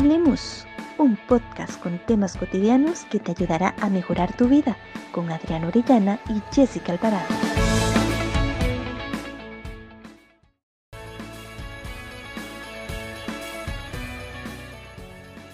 [0.00, 0.64] Hablemos,
[0.96, 4.78] un podcast con temas cotidianos que te ayudará a mejorar tu vida
[5.12, 7.26] con Adriana Orellana y Jessica Alvarado.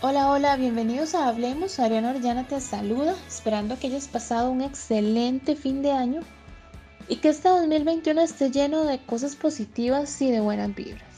[0.01, 1.81] Hola, hola, bienvenidos a Hablemos.
[1.81, 6.21] Adriana Orellana te saluda, esperando que hayas pasado un excelente fin de año
[7.09, 11.16] y que este 2021 esté lleno de cosas positivas y de buenas vibras.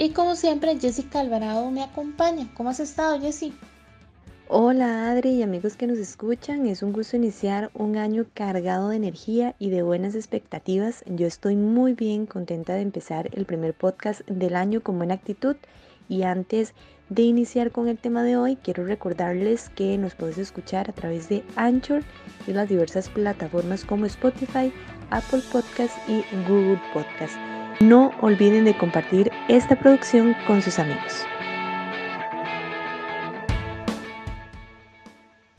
[0.00, 2.48] Y como siempre, Jessica Alvarado me acompaña.
[2.54, 3.52] ¿Cómo has estado, Jessie?
[4.48, 8.96] Hola Adri y amigos que nos escuchan, es un gusto iniciar un año cargado de
[8.96, 11.04] energía y de buenas expectativas.
[11.04, 15.56] Yo estoy muy bien contenta de empezar el primer podcast del año con buena actitud
[16.08, 16.72] y antes
[17.10, 21.28] de iniciar con el tema de hoy, quiero recordarles que nos puedes escuchar a través
[21.28, 22.02] de Anchor
[22.46, 24.72] y las diversas plataformas como Spotify,
[25.10, 27.49] Apple Podcast y Google Podcast.
[27.80, 31.24] No olviden de compartir esta producción con sus amigos.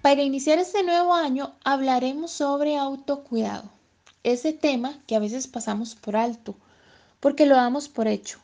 [0.04, 3.63] Para iniciar este nuevo año hablaremos sobre autocuidado,
[4.22, 6.54] ese tema que a veces pasamos por alto,
[7.20, 8.38] porque lo damos por hecho.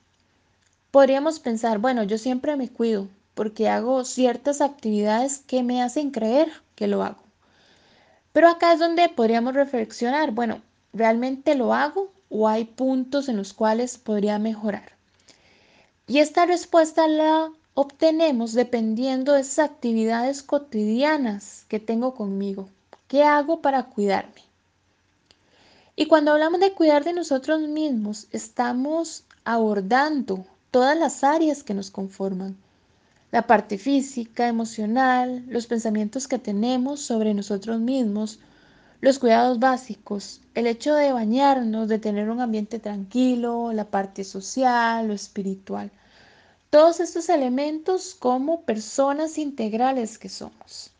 [0.89, 6.52] Podríamos pensar, bueno, yo siempre me cuido porque hago ciertas actividades que me hacen creer
[6.73, 7.22] que lo hago.
[8.34, 13.53] Pero acá es donde podríamos reflexionar, bueno, ¿realmente lo hago o hay puntos en los
[13.53, 14.94] cuales podría mejorar?
[16.08, 22.69] Y esta respuesta la obtenemos dependiendo de esas actividades cotidianas que tengo conmigo.
[23.08, 24.42] ¿Qué hago para cuidarme?
[25.95, 31.91] Y cuando hablamos de cuidar de nosotros mismos, estamos abordando todas las áreas que nos
[31.91, 32.56] conforman.
[33.31, 38.39] La parte física, emocional, los pensamientos que tenemos sobre nosotros mismos,
[39.00, 45.08] los cuidados básicos, el hecho de bañarnos, de tener un ambiente tranquilo, la parte social,
[45.08, 45.92] lo espiritual.
[46.70, 50.92] Todos estos elementos como personas integrales que somos.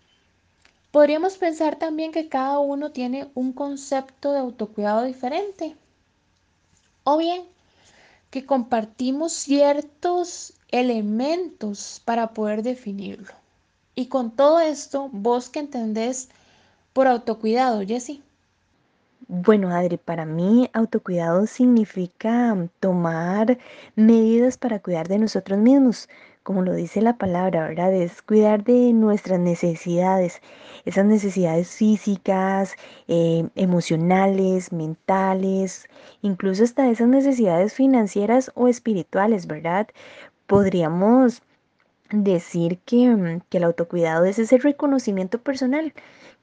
[0.92, 5.76] Podríamos pensar también que cada uno tiene un concepto de autocuidado diferente.
[7.04, 7.44] O bien
[8.30, 13.34] que compartimos ciertos elementos para poder definirlo.
[13.96, 16.30] Y con todo esto, vos que entendés
[16.98, 18.24] por autocuidado, Jessie?
[19.28, 23.60] Bueno, Adri, para mí autocuidado significa tomar
[23.96, 26.10] medidas para cuidar de nosotros mismos,
[26.42, 27.94] como lo dice la palabra, ¿verdad?
[27.94, 30.42] Es cuidar de nuestras necesidades,
[30.86, 32.74] esas necesidades físicas,
[33.08, 35.86] eh, emocionales, mentales,
[36.24, 39.88] incluso hasta esas necesidades financieras o espirituales, ¿verdad?
[40.48, 41.44] Podríamos
[42.10, 45.94] decir que, mm, que el autocuidado es ese reconocimiento personal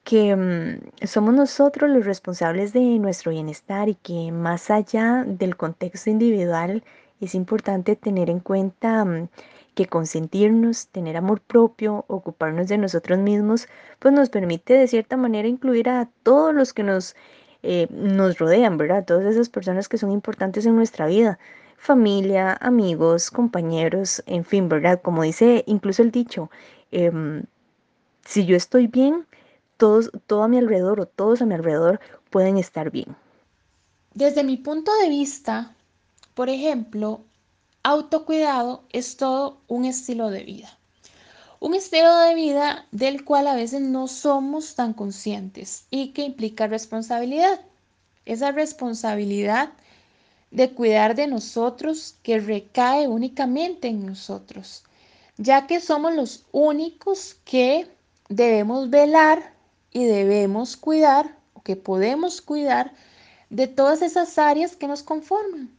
[0.05, 6.09] que mm, somos nosotros los responsables de nuestro bienestar y que más allá del contexto
[6.11, 6.83] individual
[7.19, 9.29] es importante tener en cuenta mm,
[9.73, 13.67] que consentirnos, tener amor propio, ocuparnos de nosotros mismos,
[13.99, 17.15] pues nos permite de cierta manera incluir a todos los que nos,
[17.63, 19.05] eh, nos rodean, ¿verdad?
[19.05, 21.39] Todas esas personas que son importantes en nuestra vida,
[21.77, 25.01] familia, amigos, compañeros, en fin, ¿verdad?
[25.01, 26.51] Como dice incluso el dicho,
[26.91, 27.43] em,
[28.25, 29.25] si yo estoy bien,
[29.77, 31.99] todos, todo a mi alrededor o todos a mi alrededor
[32.29, 33.15] pueden estar bien.
[34.13, 35.75] Desde mi punto de vista,
[36.33, 37.21] por ejemplo,
[37.83, 40.77] autocuidado es todo un estilo de vida.
[41.59, 46.67] Un estilo de vida del cual a veces no somos tan conscientes y que implica
[46.67, 47.61] responsabilidad.
[48.25, 49.69] Esa responsabilidad
[50.51, 54.83] de cuidar de nosotros que recae únicamente en nosotros,
[55.37, 57.87] ya que somos los únicos que
[58.29, 59.54] debemos velar
[59.95, 62.91] y debemos cuidar, o que podemos cuidar,
[63.49, 65.69] de todas esas áreas que nos conforman.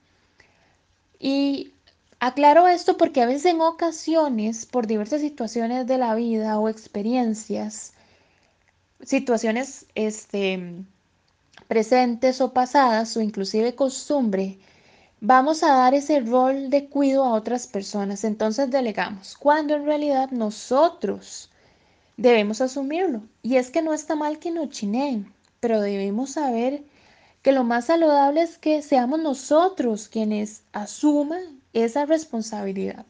[1.21, 1.75] Y
[2.19, 7.93] aclaro esto porque a veces en ocasiones, por diversas situaciones de la vida o experiencias,
[9.05, 10.83] situaciones este,
[11.69, 14.59] presentes o pasadas o inclusive costumbre,
[15.21, 18.25] vamos a dar ese rol de cuido a otras personas.
[18.25, 21.51] Entonces delegamos, cuando en realidad nosotros
[22.17, 23.23] debemos asumirlo.
[23.43, 26.85] Y es que no está mal que nos chineen, pero debemos saber
[27.43, 33.07] que lo más saludable es que seamos nosotros quienes asuman esa responsabilidad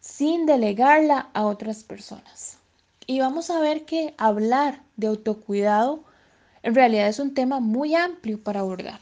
[0.00, 2.58] sin delegarla a otras personas.
[3.06, 6.04] Y vamos a ver que hablar de autocuidado
[6.62, 9.00] en realidad es un tema muy amplio para abordar.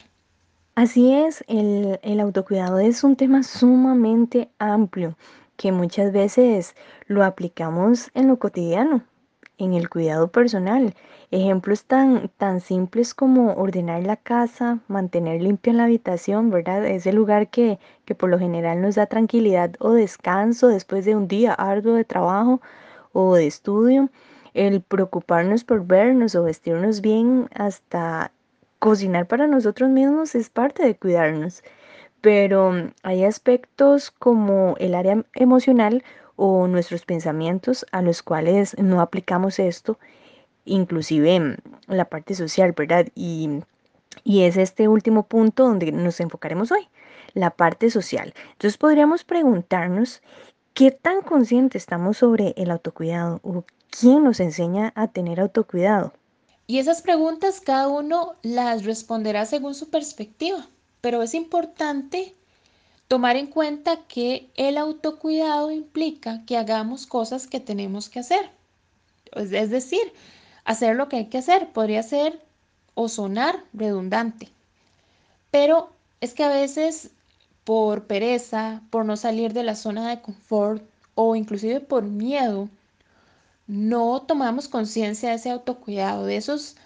[0.75, 5.17] Así es, el, el autocuidado es un tema sumamente amplio
[5.57, 6.75] que muchas veces
[7.07, 9.03] lo aplicamos en lo cotidiano,
[9.59, 10.95] en el cuidado personal.
[11.31, 16.87] Ejemplos tan, tan simples como ordenar la casa, mantener limpia la habitación, ¿verdad?
[16.87, 21.29] Ese lugar que, que por lo general nos da tranquilidad o descanso después de un
[21.29, 22.61] día arduo de trabajo
[23.13, 24.11] o de estudio.
[24.55, 28.33] El preocuparnos por vernos o vestirnos bien, hasta
[28.79, 31.63] cocinar para nosotros mismos es parte de cuidarnos.
[32.21, 32.73] Pero
[33.03, 36.03] hay aspectos como el área emocional
[36.37, 39.99] o nuestros pensamientos a los cuales no aplicamos esto,
[40.65, 41.57] inclusive mm,
[41.89, 43.07] la parte social, ¿verdad?
[43.15, 43.61] Y,
[44.25, 46.89] y es este último punto donde nos enfocaremos hoy,
[47.35, 48.35] la parte social.
[48.53, 50.23] Entonces podríamos preguntarnos
[50.75, 56.13] qué tan conscientes estamos sobre el autocuidado o quién nos enseña a tener autocuidado.
[56.67, 60.67] Y esas preguntas cada uno las responderá según su perspectiva,
[61.01, 62.35] pero es importante
[63.09, 68.51] tomar en cuenta que el autocuidado implica que hagamos cosas que tenemos que hacer.
[69.33, 70.13] Es decir,
[70.65, 72.43] hacer lo que hay que hacer podría ser
[72.95, 74.49] o sonar redundante,
[75.51, 77.11] pero es que a veces
[77.65, 80.83] por pereza, por no salir de la zona de confort
[81.15, 82.69] o inclusive por miedo,
[83.67, 86.77] no tomamos conciencia de ese autocuidado, de esos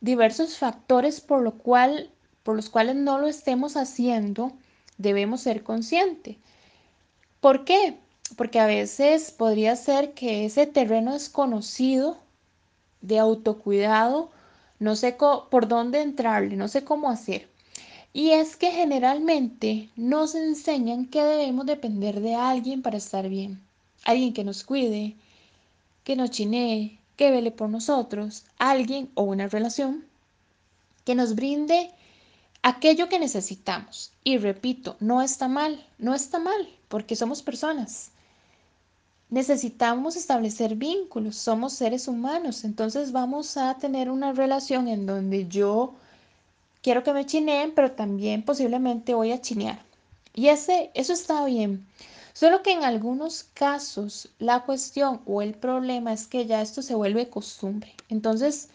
[0.00, 2.10] diversos factores por, lo cual,
[2.42, 4.52] por los cuales no lo estemos haciendo,
[4.98, 6.36] debemos ser conscientes.
[7.40, 7.96] ¿Por qué?
[8.36, 12.18] Porque a veces podría ser que ese terreno desconocido
[13.00, 14.30] de autocuidado,
[14.78, 15.16] no sé
[15.50, 17.48] por dónde entrarle, no sé cómo hacer.
[18.12, 23.62] Y es que generalmente nos enseñan que debemos depender de alguien para estar bien.
[24.04, 25.14] Alguien que nos cuide,
[26.04, 30.04] que nos chinee, que vele por nosotros, alguien o una relación
[31.04, 31.90] que nos brinde
[32.68, 34.12] aquello que necesitamos.
[34.24, 38.10] Y repito, no está mal, no está mal, porque somos personas.
[39.30, 45.94] Necesitamos establecer vínculos, somos seres humanos, entonces vamos a tener una relación en donde yo
[46.82, 49.80] quiero que me chineen, pero también posiblemente voy a chinear.
[50.34, 51.86] Y ese, eso está bien.
[52.34, 56.94] Solo que en algunos casos la cuestión o el problema es que ya esto se
[56.94, 57.94] vuelve costumbre.
[58.10, 58.68] Entonces,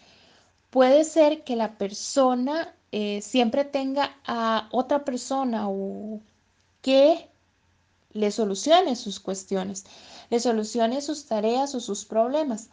[0.70, 6.20] puede ser que la persona eh, siempre tenga a otra persona o
[6.80, 7.28] que
[8.12, 9.84] le solucione sus cuestiones,
[10.30, 12.70] le solucione sus tareas o sus problemas,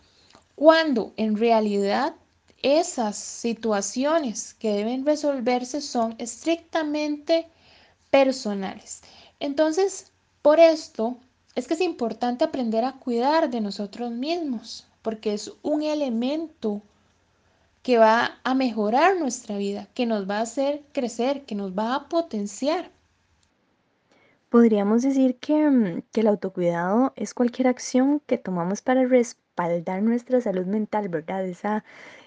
[0.53, 2.13] cuando en realidad
[2.61, 7.47] esas situaciones que deben resolverse son estrictamente
[8.11, 9.01] personales.
[9.39, 10.11] Entonces,
[10.43, 11.17] por esto
[11.55, 16.83] es que es importante aprender a cuidar de nosotros mismos, porque es un elemento
[17.81, 21.95] que va a mejorar nuestra vida, que nos va a hacer crecer, que nos va
[21.95, 22.91] a potenciar.
[24.49, 30.41] Podríamos decir que, mm, que el autocuidado es cualquier acción que tomamos para respaldar nuestra
[30.41, 31.45] salud mental, ¿verdad?
[31.45, 31.83] Esa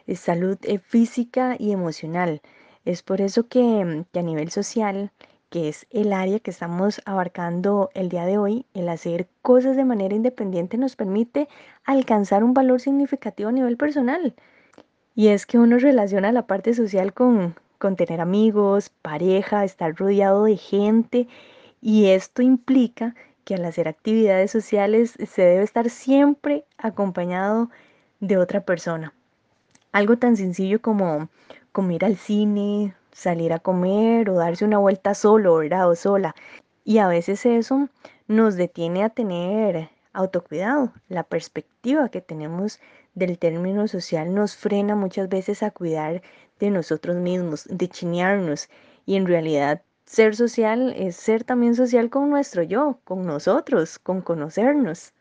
[0.06, 2.40] eh, salud eh, física y emocional.
[2.84, 5.12] Es por eso que, mm, que a nivel social
[5.54, 9.84] que es el área que estamos abarcando el día de hoy, el hacer cosas de
[9.84, 11.48] manera independiente nos permite
[11.84, 14.34] alcanzar un valor significativo a nivel personal.
[15.14, 20.44] Y es que uno relaciona la parte social con, con tener amigos, pareja, estar rodeado
[20.44, 21.28] de gente
[21.80, 23.14] y esto implica
[23.44, 27.70] que al hacer actividades sociales se debe estar siempre acompañado
[28.20, 29.12] de otra persona.
[29.92, 31.28] Algo tan sencillo como,
[31.72, 35.88] como ir al cine, salir a comer o darse una vuelta solo, ¿verdad?
[35.88, 36.34] O sola.
[36.84, 37.88] Y a veces eso
[38.26, 40.92] nos detiene a tener autocuidado.
[41.08, 42.80] La perspectiva que tenemos
[43.14, 46.22] del término social nos frena muchas veces a cuidar
[46.58, 48.68] de nosotros mismos, de chinearnos.
[49.06, 54.20] Y en realidad ser social es ser también social con nuestro yo, con nosotros, con
[54.20, 55.12] conocernos.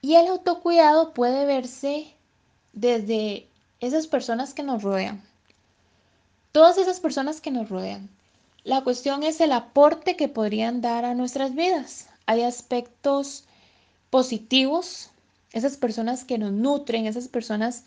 [0.00, 2.14] Y el autocuidado puede verse
[2.72, 3.48] desde
[3.80, 5.22] esas personas que nos rodean,
[6.52, 8.08] todas esas personas que nos rodean.
[8.64, 12.08] La cuestión es el aporte que podrían dar a nuestras vidas.
[12.26, 13.44] Hay aspectos
[14.10, 15.10] positivos,
[15.52, 17.84] esas personas que nos nutren, esas personas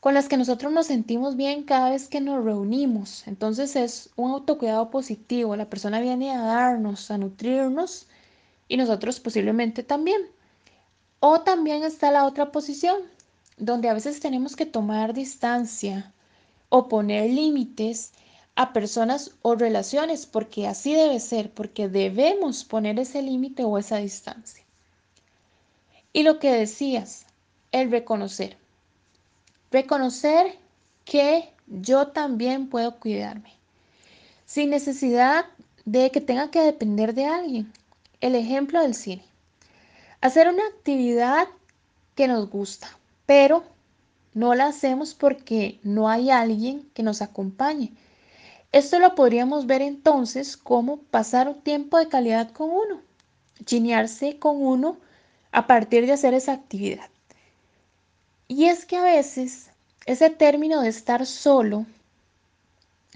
[0.00, 3.26] con las que nosotros nos sentimos bien cada vez que nos reunimos.
[3.28, 5.54] Entonces es un autocuidado positivo.
[5.54, 8.06] La persona viene a darnos, a nutrirnos
[8.68, 10.20] y nosotros posiblemente también.
[11.20, 12.96] O también está la otra posición,
[13.56, 16.12] donde a veces tenemos que tomar distancia,
[16.68, 18.12] o poner límites
[18.56, 23.98] a personas o relaciones, porque así debe ser, porque debemos poner ese límite o esa
[23.98, 24.61] distancia.
[26.12, 27.26] Y lo que decías,
[27.72, 28.56] el reconocer.
[29.70, 30.58] Reconocer
[31.04, 33.54] que yo también puedo cuidarme,
[34.44, 35.46] sin necesidad
[35.84, 37.72] de que tenga que depender de alguien.
[38.20, 39.24] El ejemplo del cine.
[40.20, 41.48] Hacer una actividad
[42.14, 43.64] que nos gusta, pero
[44.34, 47.92] no la hacemos porque no hay alguien que nos acompañe.
[48.70, 53.00] Esto lo podríamos ver entonces como pasar un tiempo de calidad con uno,
[53.64, 54.96] chinearse con uno
[55.52, 57.08] a partir de hacer esa actividad.
[58.48, 59.70] Y es que a veces
[60.06, 61.86] ese término de estar solo,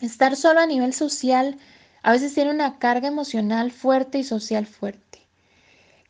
[0.01, 1.59] estar solo a nivel social,
[2.03, 5.21] a veces tiene una carga emocional fuerte y social fuerte,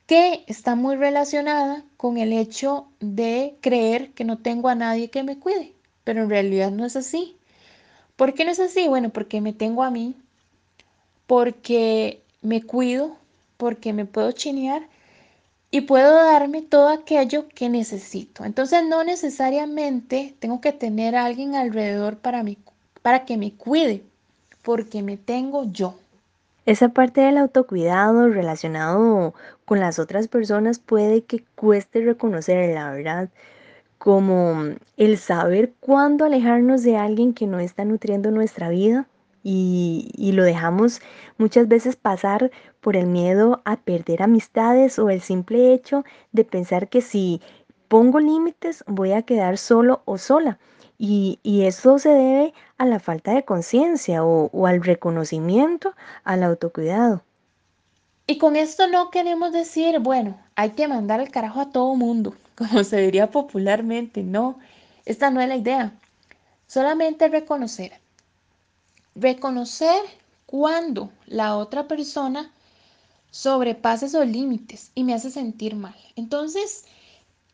[0.06, 5.22] que está muy relacionada con el hecho de creer que no tengo a nadie que
[5.22, 5.72] me cuide,
[6.04, 7.36] pero en realidad no es así.
[8.16, 8.88] ¿Por qué no es así?
[8.88, 10.14] Bueno, porque me tengo a mí,
[11.26, 13.16] porque me cuido,
[13.56, 14.88] porque me puedo chinear
[15.76, 18.46] y puedo darme todo aquello que necesito.
[18.46, 22.56] Entonces no necesariamente tengo que tener a alguien alrededor para, mí,
[23.02, 24.02] para que me cuide,
[24.62, 25.96] porque me tengo yo.
[26.64, 29.34] Esa parte del autocuidado relacionado
[29.66, 33.28] con las otras personas puede que cueste reconocerla, ¿verdad?
[33.98, 39.06] como el saber cuándo alejarnos de alguien que no está nutriendo nuestra vida
[39.48, 41.00] y, lo dejamos
[41.38, 42.50] muchas veces pasar
[42.80, 47.40] por el miedo a perder amistades o el simple hecho de pensar que si
[47.86, 50.58] pongo límites voy a quedar solo o sola.
[50.98, 56.42] Y, y eso se debe a la falta de conciencia o, o al reconocimiento al
[56.42, 57.22] autocuidado.
[58.26, 62.34] Y con esto no queremos decir, bueno, hay que mandar el carajo a todo mundo,
[62.56, 64.24] como se diría popularmente.
[64.24, 64.58] No,
[65.04, 65.92] esta no es la idea.
[66.66, 67.92] Solamente reconocer.
[69.18, 70.02] Reconocer
[70.44, 72.52] cuando la otra persona
[73.30, 75.96] sobrepasa esos límites y me hace sentir mal.
[76.16, 76.84] Entonces,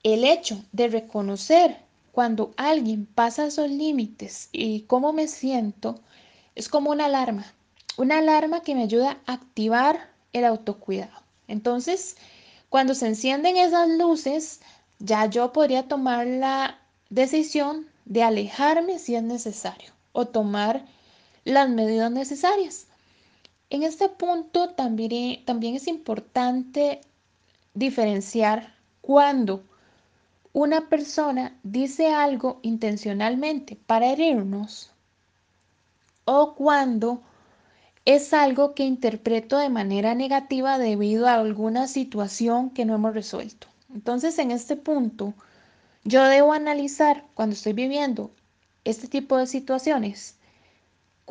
[0.02, 1.76] el hecho de reconocer
[2.10, 6.00] cuando alguien pasa esos límites y cómo me siento
[6.56, 7.54] es como una alarma.
[7.96, 11.22] Una alarma que me ayuda a activar el autocuidado.
[11.46, 12.16] Entonces,
[12.70, 14.62] cuando se encienden esas luces,
[14.98, 20.84] ya yo podría tomar la decisión de alejarme si es necesario o tomar
[21.44, 22.86] las medidas necesarias.
[23.70, 27.00] En este punto también, también es importante
[27.74, 29.62] diferenciar cuando
[30.52, 34.90] una persona dice algo intencionalmente para herirnos
[36.24, 37.22] o cuando
[38.04, 43.68] es algo que interpreto de manera negativa debido a alguna situación que no hemos resuelto.
[43.94, 45.34] Entonces, en este punto,
[46.04, 48.30] yo debo analizar cuando estoy viviendo
[48.84, 50.36] este tipo de situaciones,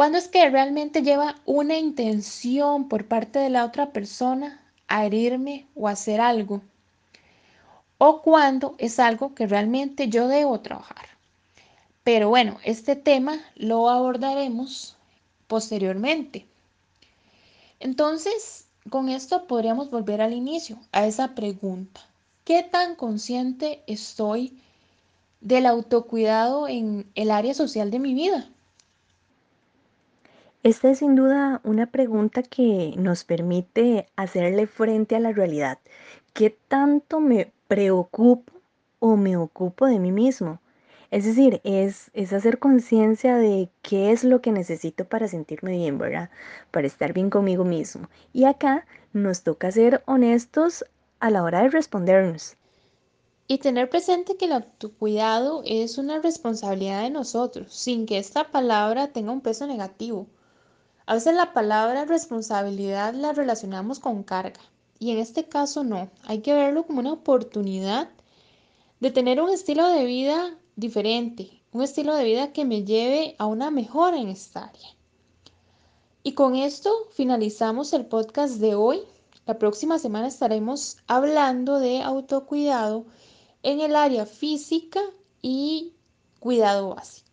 [0.01, 5.67] cuándo es que realmente lleva una intención por parte de la otra persona a herirme
[5.75, 6.63] o hacer algo,
[7.99, 11.05] o cuando es algo que realmente yo debo trabajar.
[12.03, 14.97] Pero bueno, este tema lo abordaremos
[15.45, 16.47] posteriormente.
[17.79, 22.01] Entonces, con esto podríamos volver al inicio, a esa pregunta.
[22.43, 24.59] ¿Qué tan consciente estoy
[25.41, 28.49] del autocuidado en el área social de mi vida?
[30.63, 35.79] Esta es sin duda una pregunta que nos permite hacerle frente a la realidad.
[36.33, 38.53] ¿Qué tanto me preocupo
[38.99, 40.59] o me ocupo de mí mismo?
[41.09, 46.29] Es decir, es, hacer conciencia de qué es lo que necesito para sentirme bien, ¿verdad?
[46.69, 48.07] Para estar bien conmigo mismo.
[48.31, 50.85] Y acá nos toca ser honestos
[51.19, 52.55] a la hora de respondernos.
[53.47, 59.07] Y tener presente que el autocuidado es una responsabilidad de nosotros, sin que esta palabra
[59.07, 60.27] tenga un peso negativo.
[61.05, 64.61] A veces la palabra responsabilidad la relacionamos con carga,
[64.99, 66.09] y en este caso no.
[66.23, 68.09] Hay que verlo como una oportunidad
[68.99, 73.47] de tener un estilo de vida diferente, un estilo de vida que me lleve a
[73.47, 74.89] una mejora en esta área.
[76.21, 79.01] Y con esto finalizamos el podcast de hoy.
[79.47, 83.05] La próxima semana estaremos hablando de autocuidado
[83.63, 85.01] en el área física
[85.41, 85.93] y
[86.39, 87.30] cuidado básico.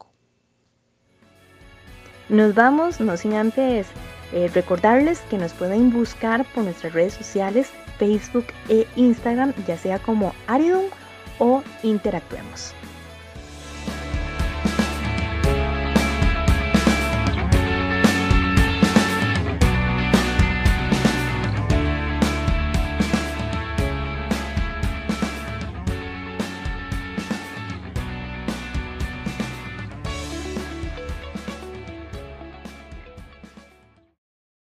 [2.28, 3.86] Nos vamos, no sin antes
[4.32, 9.98] eh, recordarles que nos pueden buscar por nuestras redes sociales, Facebook e Instagram, ya sea
[9.98, 10.84] como Aridum
[11.38, 12.74] o Interactuemos.